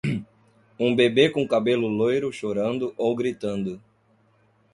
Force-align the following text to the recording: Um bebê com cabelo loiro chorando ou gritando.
Um 0.79 0.95
bebê 0.95 1.29
com 1.29 1.47
cabelo 1.47 1.87
loiro 1.87 2.33
chorando 2.33 2.91
ou 2.97 3.15
gritando. 3.15 3.79